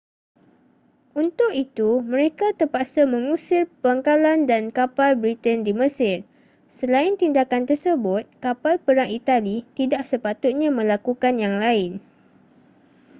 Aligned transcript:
untuk 1.23 1.51
itu 1.65 1.89
mereka 2.11 2.47
terpaksa 2.59 3.01
mengusir 3.13 3.63
pangkalan 3.85 4.39
dan 4.51 4.63
kapal 4.77 5.11
britain 5.21 5.59
di 5.67 5.73
mesir 5.81 6.17
selain 6.77 7.13
tindakan 7.21 7.63
tersebut 7.69 8.23
kapal 8.45 8.75
perang 8.85 9.09
itali 9.19 9.57
tidak 9.77 10.01
sepatutnya 10.11 10.69
melakukan 10.79 11.33
yang 11.43 11.55
lain 11.65 11.91